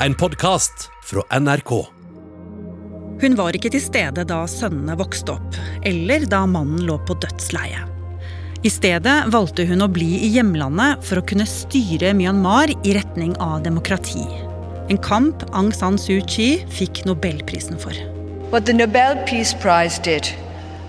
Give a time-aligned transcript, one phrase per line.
[0.00, 1.70] en podkast fra NRK.
[3.20, 5.56] Hun var ikke til stede da sønnene vokste opp,
[5.88, 7.80] eller da mannen lå på dødsleie.
[8.66, 13.32] I stedet valgte hun å bli i hjemlandet for å kunne styre Myanmar i retning
[13.40, 14.26] av demokrati.
[14.92, 17.96] En kamp Aung San Suu Kyi fikk nobelprisen for.
[18.52, 20.28] What the Nobel Peace Prize did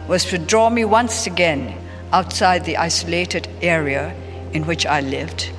[0.09, 1.71] was to draw me once again
[2.11, 4.11] outside the isolated area
[4.53, 5.49] in which I lived,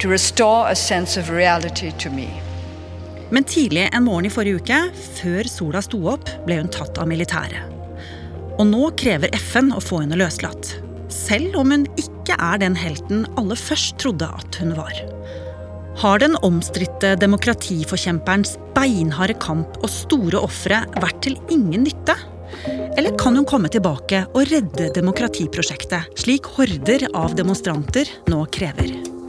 [0.00, 2.30] to restore a sense of reality to me.
[3.30, 4.78] Men tidlig en morgen i forrige uke,
[5.20, 7.76] før sola sto opp, ble hun tatt av militæret.
[8.58, 10.74] Og nå krever FN å få henne løslatt.
[11.10, 14.98] Selv om hun ikke er den helten alle først trodde at hun var.
[16.00, 22.16] Har den omstridte demokratiforkjemperens beinharde kamp og store ofre vært til ingen nytte?
[22.98, 29.19] Eller kan hun komme tilbake og redde demokratiprosjektet, slik horder av demonstranter nå krever?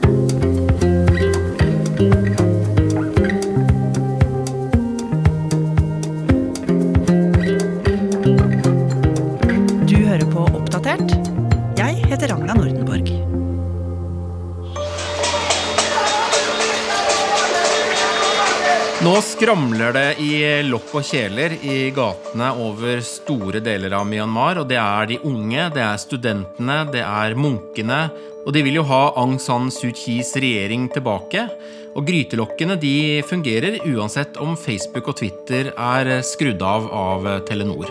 [19.82, 24.60] Skramler det i lokk og kjeler i gatene over store deler av Myanmar.
[24.60, 28.10] Og det er de unge, det er studentene, det er munkene.
[28.46, 31.48] Og de vil jo ha Aung San Suu Kyis regjering tilbake.
[31.96, 37.90] Og grytelokkene de fungerer uansett om Facebook og Twitter er skrudd av av Telenor.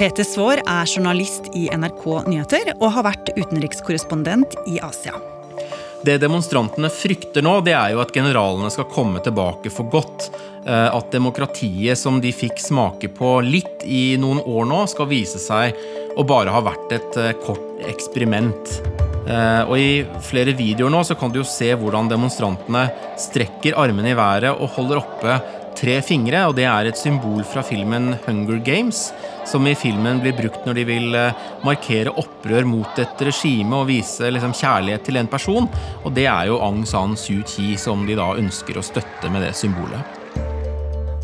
[0.00, 5.20] Peter Svaar er journalist i NRK Nyheter og har vært utenrikskorrespondent i Asia.
[6.06, 10.28] Det demonstrantene frykter nå, det er jo at generalene skal komme tilbake for godt.
[10.66, 15.38] Eh, At demokratiet som de fikk smake på litt i noen år nå, skal vise
[15.38, 15.76] seg
[16.18, 18.80] å bare ha vært et eh, kort eksperiment.
[19.26, 19.90] Eh, Og I
[20.26, 22.88] flere videoer nå så kan du jo se hvordan demonstrantene
[23.20, 25.38] strekker armene i været og holder oppe
[25.76, 26.42] tre fingre.
[26.48, 29.12] og Det er et symbol fra filmen Hunger Games,
[29.46, 31.16] som i filmen blir brukt når de vil
[31.62, 35.68] markere opprør mot et regime og vise liksom, kjærlighet til en person.
[36.02, 39.44] Og det er jo Aung San Suu Kyi som de da ønsker å støtte med
[39.46, 40.15] det symbolet.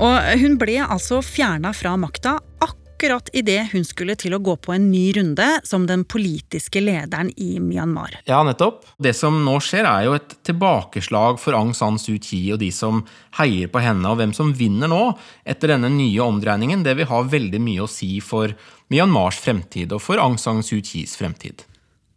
[0.02, 4.74] Og hun ble altså fjerna fra makta akkurat idet hun skulle til å gå på
[4.74, 8.16] en ny runde som den politiske lederen i Myanmar.
[8.26, 8.84] Ja, nettopp.
[9.02, 12.72] Det som nå skjer, er jo et tilbakeslag for Aung San Suu Kyi og de
[12.74, 13.04] som
[13.38, 15.02] heier på henne, og hvem som vinner nå,
[15.46, 18.54] etter denne nye omdreiningen, det vil ha veldig mye å si for
[18.92, 21.66] Myanmars fremtid og for Aung San Suu Kyis fremtid.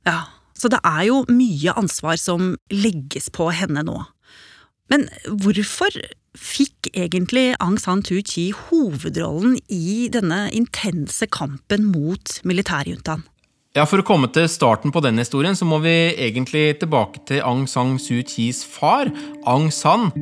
[0.06, 0.25] Ja,
[0.56, 3.97] Så det er jo mye ansvar som legges på henne nå.
[4.88, 5.91] Men hvorfor
[6.40, 13.25] fikk egentlig Aung San Suu Kyi hovedrollen i denne intense kampen mot militærjuntaen?
[13.75, 17.41] Ja, For å komme til starten på den historien, så må vi egentlig tilbake til
[17.44, 19.12] Aung San Suu Kyis far,
[19.44, 20.13] Aung San.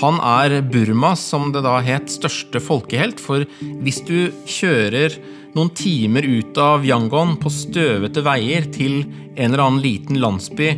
[0.00, 3.44] Han er Burmas, som det da het, største folkehelt, for
[3.84, 5.16] hvis du kjører
[5.56, 9.02] noen timer ut av Yangon på støvete veier til
[9.36, 10.72] en eller annen liten landsby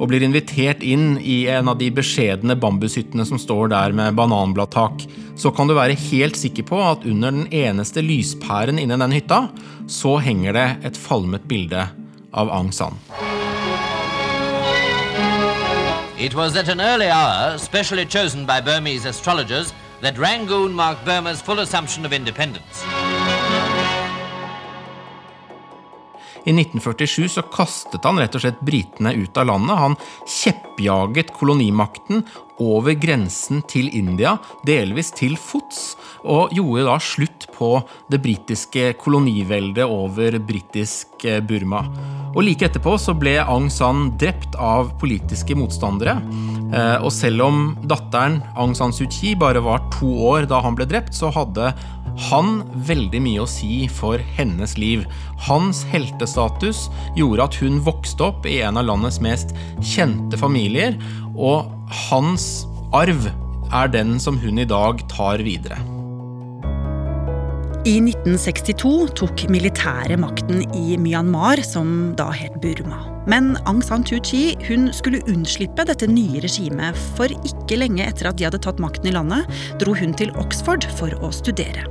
[0.00, 5.04] og blir invitert inn i en av de beskjedne bambushyttene som står der med bananbladtak,
[5.36, 9.42] så kan du være helt sikker på at under den eneste lyspæren inni den hytta,
[9.86, 11.84] så henger det et falmet bilde
[12.32, 12.96] av Aung San.
[16.20, 19.72] It was at an early hour, specially chosen by Burmese astrologers,
[20.02, 22.84] that Rangoon marked Burma's full assumption of independence.
[26.44, 29.76] I 1947 så kastet han rett og slett britene ut av landet.
[29.80, 29.96] Han
[30.28, 32.24] kjeppjaget kolonimakten
[32.60, 34.34] over grensen til India,
[34.68, 35.94] delvis til fots,
[36.28, 37.70] og gjorde da slutt på
[38.12, 41.80] det britiske koloniveldet over britisk eh, Burma.
[42.34, 46.18] Og Like etterpå så ble Aung San drept av politiske motstandere.
[46.70, 50.76] Eh, Og selv om datteren Aung San Suu Kyi bare var to år da han
[50.78, 51.72] ble drept, så hadde
[52.28, 55.06] han veldig mye å si for hennes liv.
[55.46, 56.88] Hans heltestatus
[57.18, 60.98] gjorde at hun vokste opp i en av landets mest kjente familier,
[61.34, 61.70] og
[62.08, 62.66] hans
[62.96, 63.30] arv
[63.70, 65.78] er den som hun i dag tar videre.
[67.88, 72.98] I 1962 tok militæret makten i Myanmar, som da het Burma.
[73.30, 78.28] Men Aung San Suu Kyi hun skulle unnslippe dette nye regimet, for ikke lenge etter
[78.28, 79.48] at de hadde tatt makten i landet,
[79.80, 81.86] dro hun til Oxford for å studere.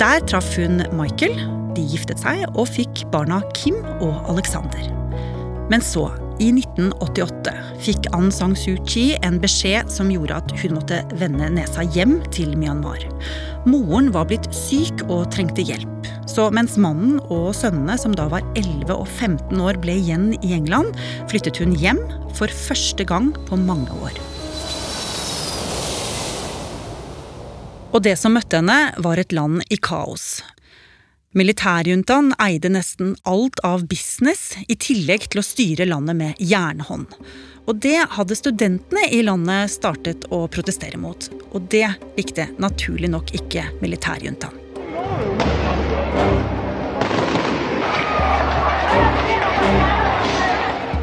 [0.00, 1.36] Der traff hun Michael,
[1.76, 4.88] de giftet seg og fikk barna Kim og Alexander.
[5.68, 6.06] Men så,
[6.38, 7.52] i 1988,
[7.82, 12.20] fikk Aung San Suu Kyi en beskjed som gjorde at hun måtte vende nesa hjem
[12.34, 13.02] til Myanmar.
[13.68, 16.08] Moren var blitt syk og trengte hjelp.
[16.30, 20.54] Så mens mannen og sønnene, som da var 11 og 15 år, ble igjen i
[20.54, 20.94] England,
[21.30, 22.00] flyttet hun hjem
[22.38, 24.14] for første gang på mange år.
[27.98, 30.44] Og det som møtte henne, var et land i kaos.
[31.34, 37.16] Militærjuntaen eide nesten alt av business, i tillegg til å styre landet med jernhånd.
[37.66, 41.26] Og det hadde studentene i landet startet å protestere mot.
[41.50, 44.54] Og det likte naturlig nok ikke militærjuntaen.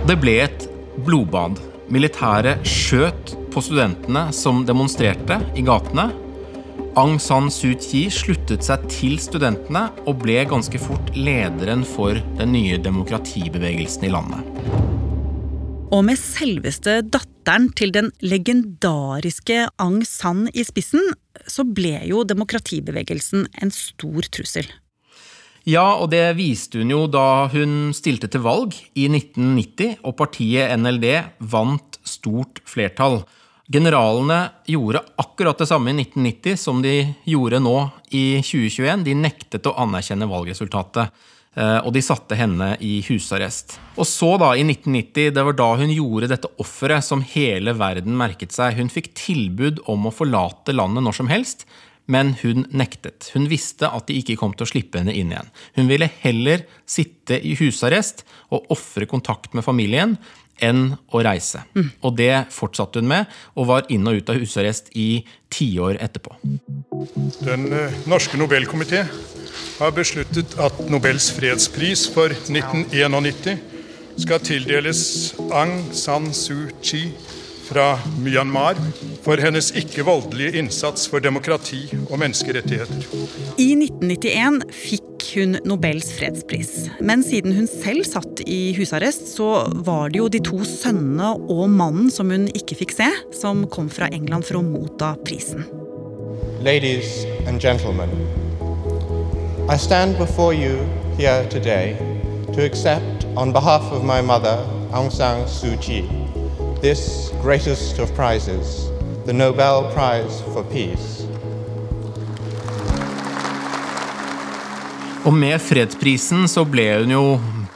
[0.08, 0.70] Det ble et
[1.04, 1.60] blodbad.
[1.92, 6.14] Militæret skjøt på studentene som demonstrerte i gatene.
[6.96, 12.54] Aung San Suu Kyi sluttet seg til studentene og ble ganske fort lederen for den
[12.56, 14.48] nye demokratibevegelsen i landet.
[15.92, 21.04] Og med selveste datteren til den legendariske Aung San i spissen,
[21.44, 24.72] så ble jo demokratibevegelsen en stor trussel.
[25.68, 30.72] Ja, og det viste hun jo da hun stilte til valg i 1990, og partiet
[30.80, 31.10] NLD
[31.44, 33.26] vant stort flertall.
[33.68, 37.78] Generalene gjorde akkurat det samme i 1990 som de gjorde nå
[38.14, 39.06] i 2021.
[39.08, 41.10] De nektet å anerkjenne valgresultatet.
[41.56, 43.78] Eh, og de satte henne i husarrest.
[43.96, 48.18] Og så, da, i 1990, det var da hun gjorde dette offeret som hele verden
[48.20, 48.76] merket seg.
[48.78, 51.66] Hun fikk tilbud om å forlate landet når som helst,
[52.12, 53.32] men hun nektet.
[53.34, 55.52] Hun visste at de ikke kom til å slippe henne inn igjen.
[55.78, 60.18] Hun ville heller sitte i husarrest og ofre kontakt med familien
[60.64, 61.66] enn å reise.
[61.76, 61.90] Mm.
[62.08, 66.38] Og det fortsatte hun med, og var inn og ut av husarrest i tiår etterpå.
[67.44, 69.04] Den eh, norske Nobelkomité
[69.80, 73.58] har besluttet at Nobels fredspris for 1991
[74.24, 75.02] skal tildeles
[75.52, 77.10] Aung San Suu Kyi
[77.66, 78.78] fra Myanmar
[79.26, 83.06] for hennes ikke-voldelige innsats for demokrati og menneskerettigheter.
[83.58, 86.74] I 1991 fikk hun Nobels fredspris.
[87.02, 91.66] Men siden hun selv satt i husarrest, så var det jo de to sønnene og
[91.70, 95.66] mannen som hun ikke fikk se, som kom fra England for å motta prisen.
[96.66, 98.10] Ladies and gentlemen,
[99.70, 100.86] I stand before you
[101.18, 101.98] here today
[102.54, 104.58] to accept on behalf of my mother,
[104.94, 106.25] Aung San Suu Kyi,
[106.82, 108.90] this greatest of prizes,
[109.26, 111.26] the Nobel Prize for Peace.
[115.26, 117.24] Og med fredsprisen så ble hun jo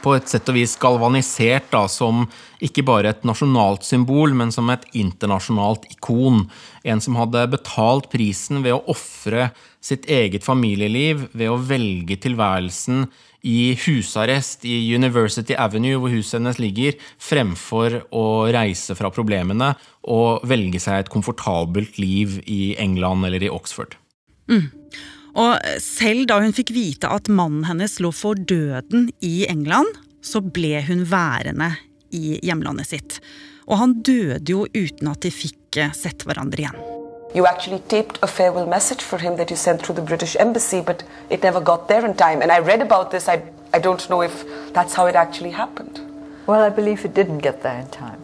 [0.00, 2.22] på et sett og vis galvanisert da, som
[2.62, 6.44] ikke bare et nasjonalt symbol, men som et internasjonalt ikon.
[6.86, 9.50] En som hadde betalt prisen ved å ofre
[9.82, 13.08] sitt eget familieliv, ved å velge tilværelsen
[13.46, 19.72] i husarrest i University Avenue, hvor huset hennes ligger, fremfor å reise fra problemene
[20.10, 23.96] og velge seg et komfortabelt liv i England eller i Oxford.
[24.50, 24.68] Mm.
[25.40, 30.42] Og selv da hun fikk vite at mannen hennes lå for døden i England, så
[30.42, 31.72] ble hun værende
[32.10, 33.20] i hjemlandet sitt.
[33.70, 36.89] Og han døde jo uten at de fikk eh, sett hverandre igjen.
[37.32, 40.80] You actually taped a farewell message for him that you sent through the British embassy,
[40.80, 42.42] but it never got there in time.
[42.42, 43.28] And I read about this.
[43.28, 43.42] I,
[43.72, 46.00] I don't know if that's how it actually happened.
[46.46, 48.20] Well, I believe it didn't get there in time.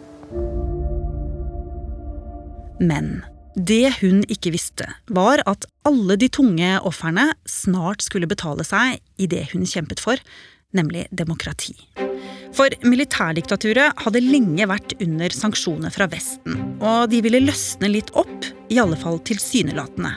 [2.79, 3.23] Men
[3.55, 9.25] det hun ikke visste, var at alle de tunge ofrene snart skulle betale seg i
[9.25, 10.19] det hun kjempet for,
[10.75, 11.75] nemlig demokrati.
[12.55, 18.47] For militærdiktaturet hadde lenge vært under sanksjoner fra Vesten, og de ville løsne litt opp,
[18.71, 20.13] i alle fall tilsynelatende.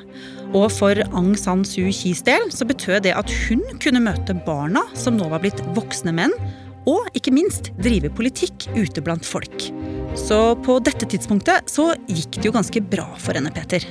[0.56, 4.82] Og for Aung San Suu Kyis del så betød det at hun kunne møte barna,
[4.98, 6.34] som nå var blitt voksne menn,
[6.90, 9.68] og ikke minst drive politikk ute blant folk.
[10.18, 13.84] Så på dette tidspunktet så gikk det jo ganske bra for henne, Peter.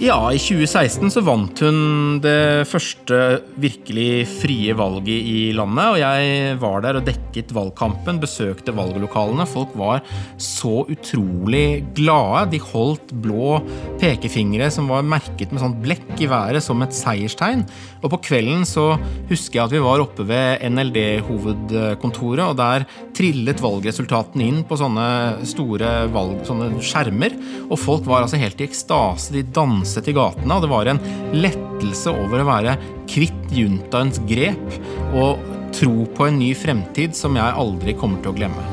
[0.00, 3.16] Ja, i 2016 så vant hun det første
[3.60, 5.90] virkelig frie valget i landet.
[5.92, 9.44] Og jeg var der og dekket valgkampen, besøkte valglokalene.
[9.44, 10.00] Folk var
[10.40, 12.46] så utrolig glade.
[12.54, 13.58] De holdt blå
[14.00, 17.66] pekefingre som var merket med sånn blekk i været som et seierstegn.
[18.00, 18.94] Og på kvelden så
[19.28, 25.06] husker jeg at vi var oppe ved NLD-hovedkontoret, og der trillet valgresultatene inn på sånne
[25.48, 27.36] store valg, sånne skjermer.
[27.68, 29.34] Og folk var altså helt i ekstase.
[29.36, 31.02] De danset i gatene, og det var en
[31.36, 32.76] lettelse over å være
[33.10, 34.80] kvitt juntaens grep
[35.18, 35.40] og
[35.76, 38.64] tro på en ny fremtid som jeg aldri kommer til å glemme.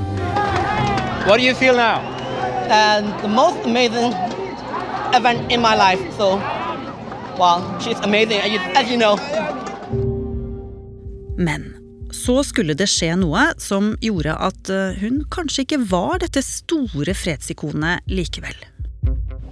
[1.27, 2.00] What do you feel now?
[2.72, 4.13] Uh, the most amazing
[5.13, 6.00] event in my life.
[6.17, 6.39] So,
[7.38, 8.39] wow, she's amazing,
[8.75, 9.17] as you know.
[11.38, 11.74] Men
[12.12, 17.13] så skulle det skje noe som gjorde at uh, hun kanskje ikke var dette store
[17.17, 18.58] fredsikonet likevel.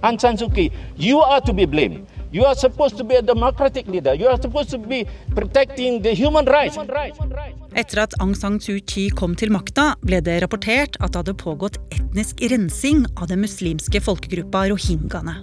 [0.02, 2.06] Aung San Suu Kyi, you are to be blamed.
[2.32, 4.12] You are supposed to be a democratic leader.
[4.12, 6.76] You are supposed to be protecting the human rights.
[6.76, 11.36] Etter at Aung San Suu Kyi kom til makta, ble det rapportert at det hadde
[11.40, 15.38] pågått etnisk rensing av den muslimske folkegruppa rohingyaene.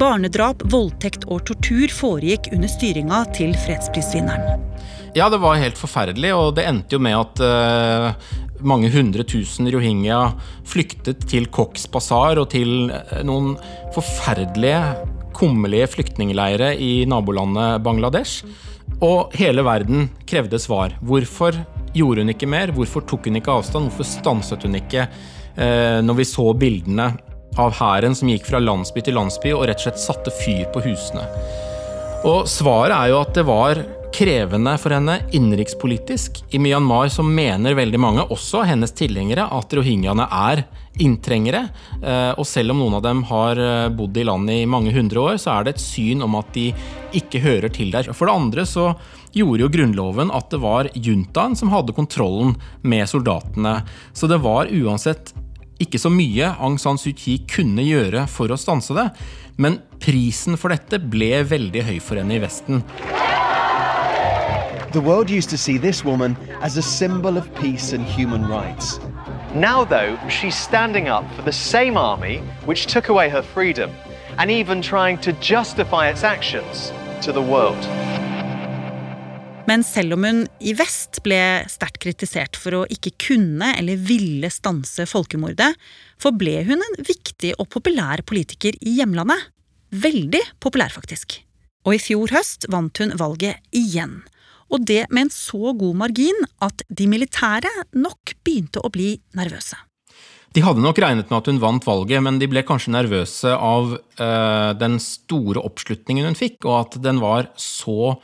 [0.00, 4.64] Barnedrap, voldtekt og tortur foregikk under styringa til fredsprisvinneren.
[5.14, 8.32] Ja, det var helt forferdelig, og det endte jo med at uh,
[8.66, 10.32] mange hundre tusen rohingya
[10.66, 13.52] flyktet til Cox Bazar og til uh, noen
[13.94, 14.80] forferdelige,
[15.38, 18.42] kummerlige flyktningleirer i nabolandet Bangladesh.
[19.06, 20.98] Og hele verden krevde svar.
[20.98, 21.62] Hvorfor
[21.94, 22.74] gjorde hun ikke mer?
[22.74, 23.92] Hvorfor tok hun ikke avstand?
[23.92, 27.12] Hvorfor stanset hun ikke uh, når vi så bildene
[27.54, 30.82] av hæren som gikk fra landsby til landsby og rett og slett satte fyr på
[30.90, 31.28] husene?
[32.26, 36.44] Og svaret er jo at det var krevende for henne innenrikspolitisk.
[36.54, 40.64] I Myanmar så mener veldig mange, også hennes tilhengere, at rohingyaene er
[41.02, 41.64] inntrengere.
[41.98, 45.24] Eh, og selv om noen av dem har eh, bodd i landet i mange hundre
[45.24, 46.68] år, så er det et syn om at de
[47.18, 48.12] ikke hører til der.
[48.14, 48.92] For det andre så
[49.34, 52.54] gjorde jo Grunnloven at det var juntaen som hadde kontrollen
[52.86, 53.80] med soldatene.
[54.14, 55.34] Så det var uansett
[55.82, 59.08] ikke så mye Aung San Suu Kyi kunne gjøre for å stanse det.
[59.58, 62.82] Men prisen for dette ble veldig høy for henne i Vesten.
[64.94, 69.00] The world used to see this woman as a symbol of peace and human rights.
[69.52, 73.90] Now, though, she's standing up for the same army which took away her freedom
[74.38, 77.82] and even trying to justify its actions to the world.
[79.66, 84.46] Men selv om hun i vest ble sterkt kritisert for å ikke kunne eller ville
[84.46, 85.72] stanse folkemordet,
[86.22, 89.42] forble hun en viktig og populær politiker i hjemlandet.
[89.90, 91.40] Veldig populær, faktisk.
[91.82, 94.22] Og i fjor høst vant hun valget igjen
[94.72, 99.76] og det med en så god margin at de militære nok begynte å bli nervøse.
[100.54, 103.96] De hadde nok regnet med at hun vant valget, men de ble kanskje nervøse av
[103.96, 108.14] uh, den store oppslutningen hun fikk, og at den var så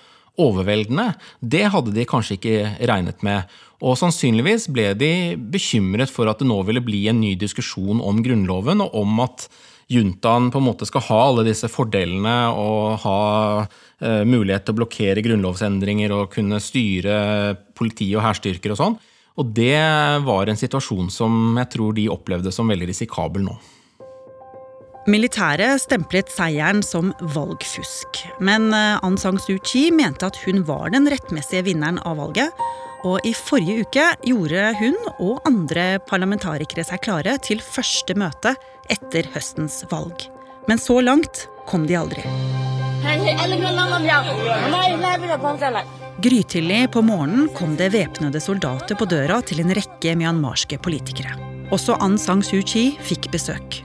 [0.40, 1.09] overveldende.
[1.42, 2.54] Det hadde de kanskje ikke
[2.87, 3.50] regnet med.
[3.82, 5.12] Og sannsynligvis ble de
[5.52, 9.49] bekymret for at det nå ville bli en ny diskusjon om Grunnloven, og om at
[9.90, 13.20] juntaen på en måte skal ha alle disse fordelene og ha
[14.00, 17.16] Eh, mulighet til å blokkere grunnlovsendringer og kunne styre
[17.76, 18.97] politi og hærstyrker og sånn.
[19.40, 19.76] Og det
[20.25, 23.59] var en situasjon som jeg tror de opplevde som veldig risikabel nå.
[25.09, 28.23] Militæret stemplet seieren som valgfusk.
[28.40, 32.64] Men eh, Aung San Suu Kyi mente at hun var den rettmessige vinneren av valget.
[33.04, 38.56] Og i forrige uke gjorde hun og andre parlamentarikere seg klare til første møte
[38.92, 40.26] etter høstens valg.
[40.68, 42.25] Men så langt kom de aldri.
[46.20, 51.37] Grytidlig på morgenen kom det væpnede soldater på døra til en rekke myanmarske politikere.
[51.73, 53.80] Også Aung San Suu Kyi fikk besøk.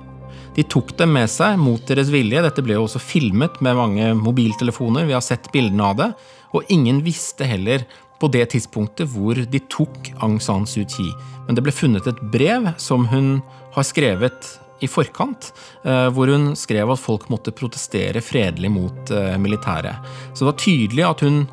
[0.55, 2.41] De tok dem med seg mot deres vilje.
[2.43, 5.07] Dette ble jo også filmet med mange mobiltelefoner.
[5.07, 6.09] Vi har sett bildene av det.
[6.55, 7.83] Og ingen visste heller
[8.19, 11.09] på det tidspunktet hvor de tok Aung San Suu Kyi.
[11.47, 13.39] Men det ble funnet et brev som hun
[13.75, 15.51] har skrevet i forkant,
[15.83, 20.07] eh, hvor hun skrev at folk måtte protestere fredelig mot eh, militæret.
[20.33, 21.43] Så det var tydelig at hun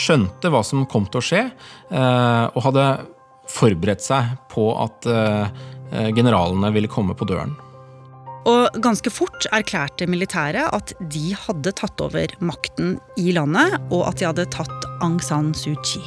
[0.00, 1.42] skjønte hva som kom til å skje,
[1.90, 2.86] eh, og hadde
[3.50, 5.08] forberedt seg på at
[6.14, 7.56] generalene ville komme på døren.
[8.46, 14.20] Og ganske fort erklærte militæret at de hadde tatt over makten i landet, og at
[14.20, 16.04] de hadde tatt Aung San Suu Kyi.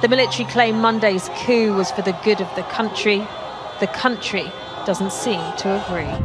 [0.00, 3.20] The military claimed Monday's coup was for the good of the country.
[3.80, 4.48] The country
[4.88, 6.16] doesn't seem to agree.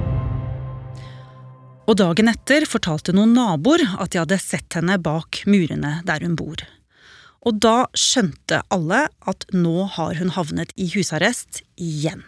[1.84, 6.38] Og dagen etter fortalte noen naboer at de hadde sett henne bak murene der hun
[6.40, 6.64] bor.
[7.44, 12.24] Og da skjønte alle at nå har hun havnet i husarrest igjen.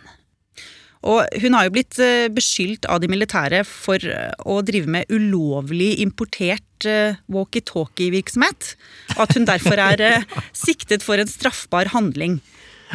[1.05, 5.11] Og hun har jo blitt eh, beskyldt av de militære for eh, å drive med
[5.13, 8.73] ulovlig importert eh, walkietalkie-virksomhet.
[9.15, 12.41] Og at hun derfor er siktet for en straffbar handling.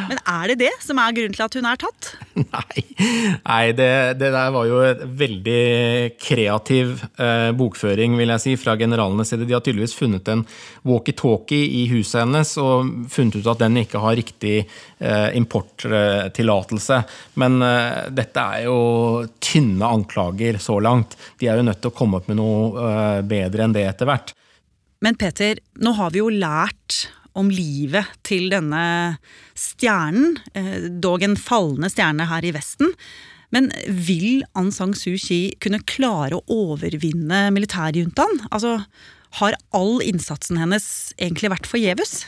[0.08, 2.10] Men er det det som er grunnen til at hun er tatt?
[2.40, 2.84] Nei,
[3.44, 3.90] Nei det,
[4.20, 5.64] det, der var jo et veldig
[6.22, 9.46] kreativ eh, bokføring vil jeg si, fra generalenes side.
[9.48, 10.44] De har tydeligvis funnet en
[10.88, 17.02] walkietalkie i huset hennes og funnet ut at den ikke har riktig eh, importtillatelse.
[17.42, 18.80] Men eh, dette er jo
[19.42, 21.18] tynne anklager så langt.
[21.40, 24.10] De er jo nødt til å komme opp med noe eh, bedre enn det etter
[24.10, 24.34] hvert.
[25.00, 27.06] Men Peter, nå har vi jo lært
[27.40, 28.84] om livet til denne
[29.58, 32.94] stjernen, eh, dog en fallende stjerne her i Vesten.
[33.50, 38.46] Men vil Aung San Suu Kyi kunne klare å overvinne militærjuntaen?
[38.50, 38.78] Altså,
[39.40, 40.86] har all innsatsen hennes
[41.18, 42.24] egentlig vært forgjeves?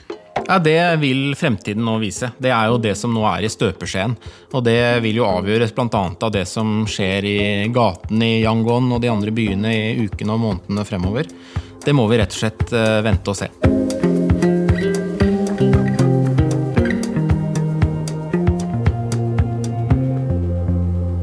[0.49, 2.33] Ja, Det vil fremtiden nå vise.
[2.39, 4.17] Det er jo det som nå er i støpeskjeen.
[4.53, 6.05] Og det vil jo avgjøres bl.a.
[6.11, 7.39] av det som skjer i
[7.75, 11.31] gaten i Yangon og de andre byene i ukene og månedene fremover.
[11.83, 13.72] Det må vi rett og slett eh, vente og se.